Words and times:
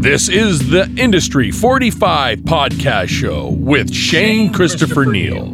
This 0.00 0.30
is 0.30 0.70
the 0.70 0.90
Industry 0.96 1.50
45 1.50 2.38
podcast 2.38 3.10
show 3.10 3.48
with 3.48 3.92
Shane 3.92 4.50
Christopher 4.50 5.04
Neal. 5.04 5.48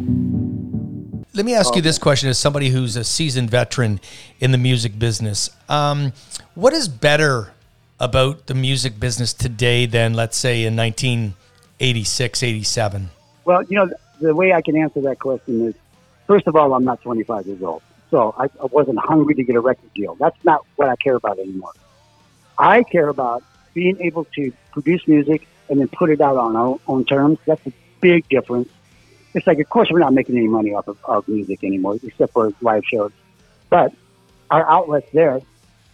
Let 1.33 1.45
me 1.45 1.53
ask 1.53 1.75
you 1.75 1.81
this 1.81 1.99
question 1.99 2.29
as 2.29 2.39
somebody 2.39 2.69
who's 2.69 2.95
a 2.95 3.03
seasoned 3.03 3.49
veteran 3.49 3.99
in 4.39 4.53
the 4.53 4.57
music 4.57 4.97
business. 4.97 5.49
Um, 5.67 6.13
what 6.55 6.71
is 6.71 6.87
better 6.87 7.51
about 7.99 8.47
the 8.47 8.53
music 8.53 9.01
business 9.01 9.33
today 9.33 9.85
than, 9.85 10.13
let's 10.13 10.37
say, 10.37 10.63
in 10.63 10.77
1986, 10.77 12.41
87? 12.41 13.09
Well, 13.43 13.63
you 13.63 13.75
know, 13.75 13.91
the 14.21 14.33
way 14.33 14.53
I 14.53 14.61
can 14.61 14.77
answer 14.77 15.01
that 15.01 15.19
question 15.19 15.67
is 15.67 15.75
first 16.25 16.47
of 16.47 16.55
all, 16.55 16.73
I'm 16.73 16.85
not 16.85 17.01
25 17.01 17.47
years 17.47 17.61
old. 17.61 17.81
So 18.11 18.33
I, 18.37 18.45
I 18.45 18.67
wasn't 18.71 18.99
hungry 18.99 19.35
to 19.35 19.43
get 19.43 19.57
a 19.57 19.59
record 19.59 19.93
deal. 19.93 20.15
That's 20.15 20.41
not 20.45 20.65
what 20.77 20.87
I 20.87 20.95
care 20.95 21.15
about 21.15 21.37
anymore. 21.37 21.73
I 22.57 22.83
care 22.83 23.09
about 23.09 23.43
being 23.81 23.97
able 24.01 24.25
to 24.37 24.43
produce 24.71 25.03
music 25.07 25.47
and 25.69 25.79
then 25.79 25.87
put 25.87 26.09
it 26.09 26.21
out 26.27 26.37
on 26.37 26.55
our 26.55 26.79
own 26.87 27.03
terms. 27.05 27.37
That's 27.45 27.65
a 27.67 27.73
big 28.01 28.27
difference 28.29 28.69
it's 29.37 29.45
like, 29.45 29.59
of 29.59 29.69
course, 29.69 29.89
we're 29.91 29.99
not 29.99 30.13
making 30.13 30.35
any 30.35 30.47
money 30.47 30.73
off 30.73 30.87
of, 30.87 30.97
of 31.05 31.27
music 31.27 31.63
anymore, 31.63 31.97
except 32.03 32.33
for 32.33 32.51
live 32.61 32.83
shows. 32.85 33.11
But 33.69 33.93
our 34.49 34.67
outlets 34.67 35.07
there, 35.13 35.39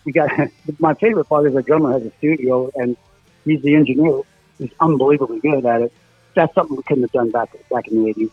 we 0.06 0.14
got 0.14 0.32
my 0.80 0.94
favorite 0.94 1.26
part 1.26 1.46
is 1.48 1.56
our 1.56 1.62
drummer 1.62 1.92
has 1.92 2.06
a 2.06 2.12
studio 2.18 2.72
and 2.76 2.96
he's 3.44 3.62
the 3.62 3.76
engineer. 3.76 4.22
He's 4.58 4.72
unbelievably 4.80 5.42
good 5.42 5.66
at 5.66 5.82
it. 5.82 5.94
That's 6.36 6.54
something 6.56 6.78
we 6.78 6.84
couldn't 6.84 7.04
have 7.04 7.12
done 7.12 7.32
back 7.32 7.50
back 7.70 7.88
in 7.90 8.02
the 8.02 8.10
eighties, 8.10 8.32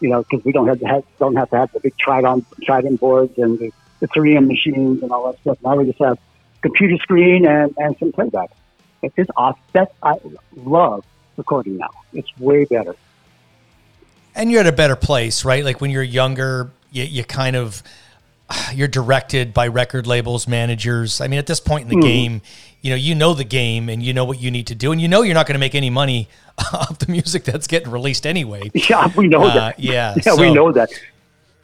you 0.00 0.08
know, 0.08 0.22
because 0.22 0.44
we 0.44 0.52
don't 0.52 0.68
have 0.68 0.78
to 0.80 0.86
have 0.86 1.04
don't 1.18 1.36
have 1.36 1.50
to 1.50 1.56
have 1.56 1.72
the 1.72 1.80
big 1.80 1.96
Trident 1.98 2.46
Trident 2.62 3.00
boards 3.00 3.36
and 3.38 3.58
the, 3.58 3.72
the 4.00 4.08
3M 4.08 4.46
machines 4.46 5.02
and 5.02 5.10
all 5.10 5.30
that 5.30 5.40
stuff. 5.40 5.58
Now 5.62 5.76
we 5.76 5.86
just 5.86 5.98
have 5.98 6.18
computer 6.62 6.96
screen 6.98 7.46
and, 7.46 7.74
and 7.76 7.96
some 7.98 8.12
playback. 8.12 8.50
It's 9.02 9.30
awesome. 9.36 9.60
That's 9.72 9.92
I 10.02 10.14
love 10.56 11.04
recording 11.36 11.76
now. 11.76 11.90
It's 12.12 12.28
way 12.38 12.64
better 12.64 12.94
and 14.34 14.50
you're 14.50 14.60
at 14.60 14.66
a 14.66 14.72
better 14.72 14.96
place, 14.96 15.44
right? 15.44 15.64
Like 15.64 15.80
when 15.80 15.90
you're 15.90 16.02
younger, 16.02 16.70
you, 16.90 17.04
you 17.04 17.24
kind 17.24 17.56
of 17.56 17.82
you're 18.74 18.88
directed 18.88 19.54
by 19.54 19.68
record 19.68 20.06
labels, 20.06 20.46
managers. 20.46 21.20
I 21.20 21.28
mean, 21.28 21.38
at 21.38 21.46
this 21.46 21.60
point 21.60 21.84
in 21.84 22.00
the 22.00 22.04
mm. 22.04 22.08
game, 22.08 22.42
you 22.82 22.90
know, 22.90 22.96
you 22.96 23.14
know 23.14 23.34
the 23.34 23.44
game 23.44 23.88
and 23.88 24.02
you 24.02 24.12
know 24.12 24.24
what 24.24 24.40
you 24.40 24.50
need 24.50 24.66
to 24.68 24.74
do, 24.74 24.92
and 24.92 25.00
you 25.00 25.08
know 25.08 25.22
you're 25.22 25.34
not 25.34 25.46
going 25.46 25.54
to 25.54 25.60
make 25.60 25.74
any 25.74 25.90
money 25.90 26.28
off 26.72 26.98
the 26.98 27.10
music 27.10 27.44
that's 27.44 27.66
getting 27.66 27.90
released 27.90 28.26
anyway. 28.26 28.70
Yeah, 28.88 29.10
we 29.16 29.28
know 29.28 29.44
uh, 29.44 29.54
that. 29.54 29.80
Yeah, 29.80 30.14
yeah, 30.16 30.22
so 30.22 30.40
we 30.40 30.52
know 30.52 30.72
that. 30.72 30.90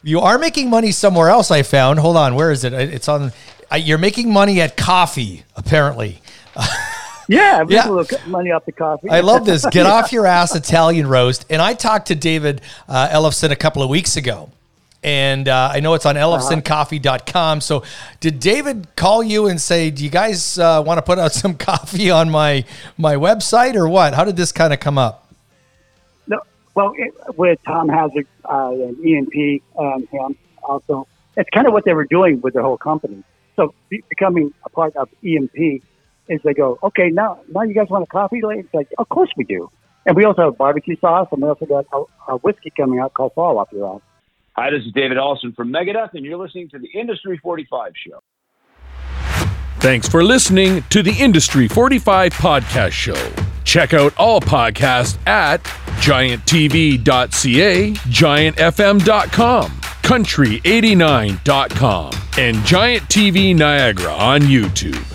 You 0.01 0.21
are 0.21 0.37
making 0.37 0.69
money 0.69 0.91
somewhere 0.91 1.29
else. 1.29 1.51
I 1.51 1.63
found. 1.63 1.99
Hold 1.99 2.15
on, 2.15 2.35
where 2.35 2.51
is 2.51 2.63
it? 2.63 2.73
It's 2.73 3.07
on. 3.07 3.33
You're 3.75 3.97
making 3.97 4.31
money 4.33 4.61
at 4.61 4.77
coffee, 4.77 5.43
apparently. 5.55 6.21
Yeah, 7.29 7.63
yeah. 7.69 7.87
a 7.87 7.91
little 7.91 8.19
money 8.27 8.49
off 8.49 8.65
the 8.65 8.71
coffee. 8.71 9.07
I 9.07 9.19
love 9.19 9.45
this. 9.45 9.63
Get 9.69 9.85
off 9.85 10.11
your 10.11 10.25
ass 10.25 10.55
Italian 10.55 11.05
roast. 11.05 11.45
And 11.51 11.61
I 11.61 11.75
talked 11.75 12.07
to 12.07 12.15
David 12.15 12.59
uh, 12.87 13.09
Ellefson 13.09 13.51
a 13.51 13.55
couple 13.55 13.83
of 13.83 13.89
weeks 13.89 14.17
ago. 14.17 14.49
And 15.03 15.47
uh, 15.47 15.69
I 15.71 15.79
know 15.79 15.93
it's 15.93 16.07
on 16.07 16.15
ellefsoncoffee.com. 16.15 17.61
So, 17.61 17.83
did 18.19 18.39
David 18.39 18.87
call 18.97 19.23
you 19.23 19.47
and 19.47 19.61
say, 19.61 19.91
"Do 19.91 20.03
you 20.03 20.09
guys 20.09 20.59
uh, 20.59 20.83
want 20.85 20.97
to 20.97 21.01
put 21.01 21.17
out 21.17 21.31
some 21.43 21.55
coffee 21.55 22.11
on 22.11 22.29
my 22.29 22.65
my 22.97 23.15
website, 23.15 23.75
or 23.75 23.87
what? 23.87 24.13
How 24.13 24.25
did 24.25 24.35
this 24.35 24.51
kind 24.51 24.73
of 24.73 24.81
come 24.81 24.97
up?" 24.97 25.31
No, 26.27 26.41
well, 26.75 26.93
it, 26.97 27.13
with 27.37 27.59
Thom 27.65 27.87
Hazaert 27.87 28.27
uh, 28.43 28.71
and 28.71 28.97
EMP 29.05 29.63
and 29.77 30.09
him 30.09 30.35
also, 30.63 31.07
it's 31.37 31.49
kind 31.51 31.65
of 31.65 31.71
what 31.71 31.85
they 31.85 31.93
were 31.93 32.03
doing 32.03 32.41
with 32.41 32.53
their 32.53 32.63
whole 32.63 32.77
company. 32.77 33.23
So, 33.55 33.73
be, 33.87 34.03
becoming 34.09 34.53
a 34.65 34.69
part 34.69 34.97
of 34.97 35.07
EMP 35.23 35.81
is 36.29 36.39
they 36.43 36.53
go, 36.53 36.77
okay, 36.83 37.09
now 37.09 37.39
now 37.51 37.63
you 37.63 37.73
guys 37.73 37.87
want 37.89 38.03
a 38.03 38.07
coffee? 38.07 38.41
It's 38.43 38.73
like, 38.73 38.87
of 38.97 39.09
course 39.09 39.29
we 39.35 39.43
do. 39.43 39.69
And 40.05 40.15
we 40.15 40.23
also 40.23 40.43
have 40.43 40.57
barbecue 40.57 40.95
sauce, 41.01 41.27
and 41.31 41.41
we 41.41 41.49
also 41.49 41.65
got 41.65 41.85
a, 41.91 42.03
a 42.31 42.37
whiskey 42.37 42.71
coming 42.75 42.99
out 42.99 43.13
called 43.13 43.33
Fall 43.33 43.57
Off 43.57 43.67
Your 43.71 43.95
Ass. 43.95 44.01
Hi, 44.55 44.69
this 44.71 44.83
is 44.85 44.93
David 44.93 45.17
Ellefson 45.17 45.55
from 45.55 45.73
Megadeth, 45.73 46.13
and 46.13 46.23
you're 46.25 46.37
listening 46.37 46.69
to 46.69 46.79
the 46.79 46.87
Industry 46.97 47.37
45 47.41 47.91
Show. 47.95 48.19
Thanks 49.79 50.07
for 50.09 50.23
listening 50.23 50.83
to 50.89 51.01
the 51.01 51.13
Industry 51.13 51.67
45 51.67 52.33
Podcast 52.33 52.91
Show. 52.91 53.31
Check 53.63 53.93
out 53.93 54.13
all 54.17 54.41
podcasts 54.41 55.17
at 55.27 55.63
gianttv.ca, 56.01 57.93
giantfm.com, 57.93 59.71
country89.com, 59.71 62.11
and 62.37 62.65
Giant 62.65 63.03
TV 63.03 63.55
Niagara 63.55 64.13
on 64.13 64.41
YouTube. 64.41 65.08